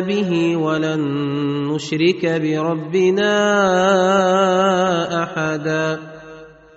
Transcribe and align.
به 0.00 0.56
ولن 0.56 1.00
نشرك 1.68 2.26
بربنا 2.42 3.32
أحدا. 5.22 5.98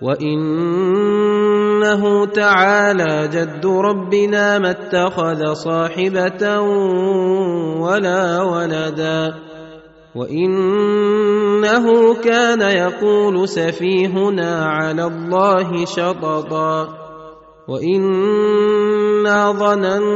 وإنه 0.02 1.22
تعالى 2.26 3.28
جد 3.32 3.66
ربنا 3.66 4.58
ما 4.58 4.70
اتخذ 4.70 5.52
صاحبة 5.52 6.60
ولا 7.80 8.42
ولدا. 8.42 9.34
وإنه 10.14 11.86
كان 12.14 12.60
يقول 12.60 13.48
سفيهنا 13.48 14.64
على 14.64 15.04
الله 15.04 15.84
شططا. 15.84 16.97
وانا 17.68 19.52
ظننا 19.52 20.08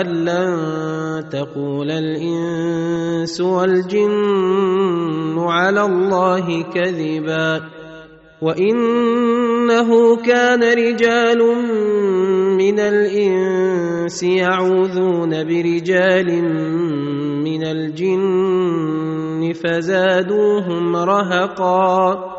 ان 0.00 0.06
لن 0.06 0.54
تقول 1.30 1.90
الانس 1.90 3.40
والجن 3.40 5.38
على 5.38 5.82
الله 5.82 6.62
كذبا 6.62 7.62
وانه 8.42 10.16
كان 10.16 10.62
رجال 10.62 11.38
من 12.58 12.80
الانس 12.80 14.22
يعوذون 14.22 15.30
برجال 15.30 16.42
من 17.44 17.62
الجن 17.64 19.52
فزادوهم 19.52 20.96
رهقا 20.96 22.38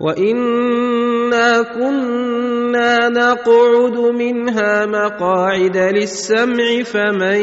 وانا 0.00 1.62
كنا 1.62 3.08
نقعد 3.08 3.96
منها 3.96 4.86
مقاعد 4.86 5.76
للسمع 5.76 6.82
فمن 6.84 7.40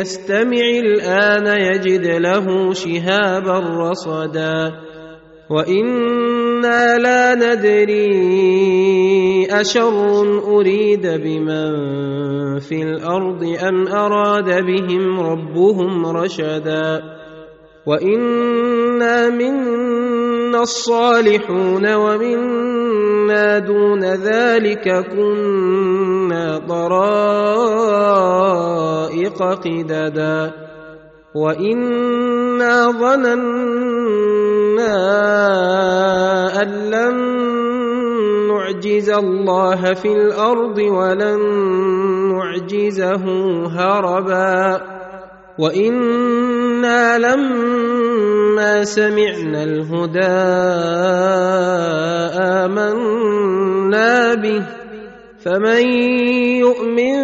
يستمع 0.00 0.66
الان 0.84 1.46
يجد 1.46 2.06
له 2.06 2.72
شهابا 2.72 3.58
رصدا 3.58 4.72
وأنا 5.50 6.98
لا 6.98 7.34
ندري 7.34 8.30
اشر 9.50 10.22
اريد 10.56 11.06
بمن 11.06 11.72
في 12.58 12.82
الأرض 12.82 13.44
ام 13.68 13.88
اراد 13.88 14.64
بهم 14.66 15.20
ربهم 15.20 16.06
رشدا 16.06 17.02
وانا 17.86 19.28
منا 19.28 19.89
الصالحون 20.54 21.94
ومنا 21.94 23.58
دون 23.58 24.04
ذلك 24.04 25.06
كنا 25.12 26.58
طرائق 26.68 28.10
قددا 29.42 30.52
وإنا 31.34 32.90
ظننا 32.90 33.50
أن 36.62 36.68
لن 36.90 37.16
نعجز 38.48 39.10
الله 39.10 39.94
في 39.94 40.12
الأرض 40.12 40.78
ولن 40.78 41.40
نعجزه 42.32 43.24
هربا 43.66 44.80
وأنا 46.80 47.18
لما 47.18 48.84
سمعنا 48.84 49.62
الهدى 49.62 50.36
امنا 52.56 54.34
به 54.34 54.62
فمن 55.44 55.84
يؤمن 56.64 57.20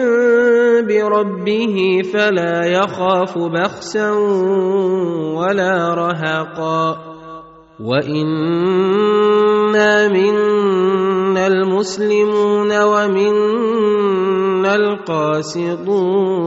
بربه 0.86 2.02
فلا 2.12 2.66
يخاف 2.66 3.38
بخسا 3.38 4.10
ولا 5.40 5.94
رهقا 5.94 6.96
وانا 7.80 10.08
منا 10.08 11.46
المسلمون 11.46 12.82
ومنا 12.82 14.74
القاسطون 14.74 16.46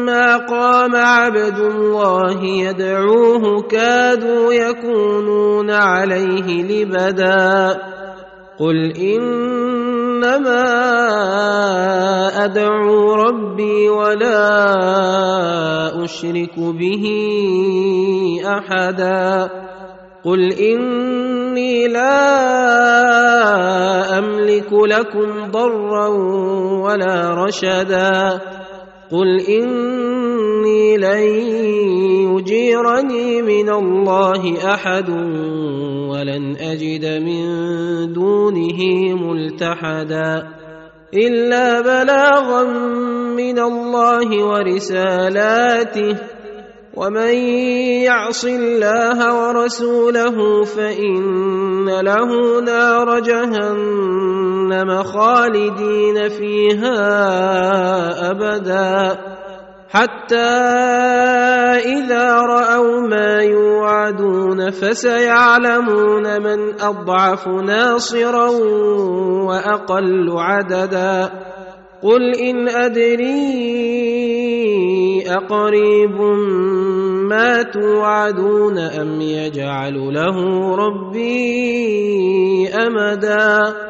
لما 0.00 0.36
قام 0.36 0.96
عبد 0.96 1.58
الله 1.58 2.44
يدعوه 2.44 3.62
كادوا 3.62 4.52
يكونون 4.52 5.70
عليه 5.70 6.62
لبدا 6.62 7.78
قل 8.58 8.92
انما 8.96 10.64
ادعو 12.44 13.14
ربي 13.14 13.88
ولا 13.88 14.44
اشرك 16.04 16.58
به 16.58 17.04
احدا 18.46 19.50
قل 20.24 20.52
اني 20.52 21.88
لا 21.88 22.38
املك 24.18 24.72
لكم 24.72 25.50
ضرا 25.50 26.08
ولا 26.84 27.44
رشدا 27.44 28.40
قل 29.10 29.40
اني 29.40 29.99
لن 31.00 31.22
يجيرني 32.30 33.42
من 33.42 33.68
الله 33.68 34.72
احد 34.74 35.08
ولن 36.10 36.56
اجد 36.56 37.04
من 37.22 37.44
دونه 38.12 38.80
ملتحدا 39.14 40.48
الا 41.14 41.80
بلاغا 41.80 42.62
من 43.36 43.58
الله 43.58 44.44
ورسالاته 44.44 46.16
ومن 46.94 47.34
يعص 48.04 48.44
الله 48.44 49.18
ورسوله 49.40 50.64
فان 50.64 51.88
له 52.00 52.60
نار 52.60 53.18
جهنم 53.20 55.02
خالدين 55.02 56.28
فيها 56.28 57.00
ابدا 58.30 59.18
حتى 59.90 60.50
إذا 61.98 62.40
رأوا 62.40 63.00
ما 63.00 63.42
يوعدون 63.42 64.70
فسيعلمون 64.70 66.42
من 66.42 66.80
أضعف 66.80 67.48
ناصرا 67.48 68.48
وأقل 69.46 70.30
عددا. 70.30 71.30
قل 72.02 72.34
إن 72.34 72.68
أدري 72.68 73.30
أقريب 75.26 76.20
ما 77.28 77.62
توعدون 77.62 78.78
أم 78.78 79.20
يجعل 79.20 79.94
له 80.14 80.36
ربي 80.76 82.68
أمدا. 82.68 83.89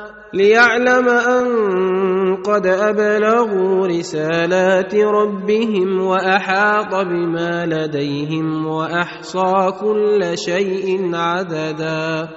ليعلم 0.33 1.09
أن 1.09 1.45
قد 2.43 2.67
أبلغوا 2.67 3.87
رسالات 3.87 4.95
ربهم 4.95 6.01
وأحاط 6.01 6.95
بما 6.95 7.65
لديهم 7.65 8.65
وأحصى 8.67 9.71
كل 9.81 10.37
شيء 10.37 11.15
عددا. 11.15 12.29